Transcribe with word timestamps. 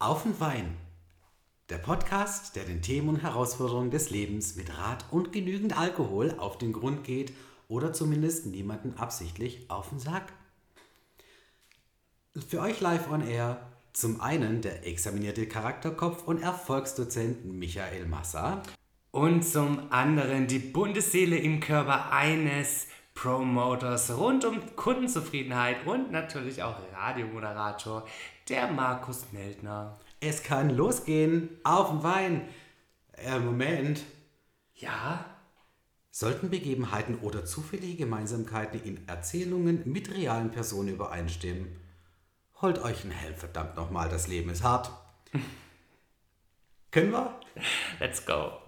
Auf 0.00 0.24
und 0.24 0.38
Wein. 0.38 0.76
Der 1.70 1.78
Podcast, 1.78 2.54
der 2.54 2.62
den 2.62 2.82
Themen 2.82 3.08
und 3.08 3.22
Herausforderungen 3.22 3.90
des 3.90 4.10
Lebens 4.10 4.54
mit 4.54 4.78
Rat 4.78 5.04
und 5.10 5.32
genügend 5.32 5.76
Alkohol 5.76 6.36
auf 6.38 6.56
den 6.56 6.72
Grund 6.72 7.02
geht 7.02 7.32
oder 7.66 7.92
zumindest 7.92 8.46
niemanden 8.46 8.94
absichtlich 8.96 9.68
auf 9.68 9.88
den 9.88 9.98
Sack. 9.98 10.32
Für 12.46 12.60
euch 12.60 12.80
live 12.80 13.10
on 13.10 13.26
air 13.26 13.60
zum 13.92 14.20
einen 14.20 14.62
der 14.62 14.86
examinierte 14.86 15.48
Charakterkopf 15.48 16.22
und 16.22 16.40
Erfolgsdozent 16.40 17.44
Michael 17.46 18.06
Massa. 18.06 18.62
Und 19.10 19.42
zum 19.42 19.90
anderen 19.90 20.46
die 20.46 20.60
bunte 20.60 21.02
Seele 21.02 21.38
im 21.38 21.58
Körper 21.58 22.12
eines 22.12 22.86
Promoters 23.20 24.16
rund 24.16 24.44
um 24.44 24.60
Kundenzufriedenheit 24.76 25.86
und 25.86 26.12
natürlich 26.12 26.62
auch 26.62 26.76
Radiomoderator, 26.92 28.06
der 28.48 28.68
Markus 28.68 29.32
Meldner. 29.32 29.98
Es 30.20 30.42
kann 30.42 30.70
losgehen. 30.70 31.48
Auf 31.64 31.90
den 31.90 32.02
Wein. 32.02 32.48
Äh, 33.16 33.38
Moment. 33.40 34.04
Ja, 34.74 35.24
Sollten 36.10 36.50
Begebenheiten 36.50 37.20
oder 37.20 37.44
zufällige 37.44 37.98
Gemeinsamkeiten 37.98 38.82
in 38.82 39.06
Erzählungen 39.06 39.82
mit 39.84 40.12
realen 40.12 40.50
Personen 40.50 40.88
übereinstimmen, 40.88 41.76
holt 42.60 42.80
euch 42.80 43.04
ein 43.04 43.12
Helm, 43.12 43.36
verdammt 43.36 43.76
nochmal, 43.76 44.08
das 44.08 44.26
Leben 44.26 44.50
ist 44.50 44.64
hart. 44.64 44.90
Können 46.90 47.12
wir? 47.12 47.38
let's 48.00 48.26
go. 48.26 48.58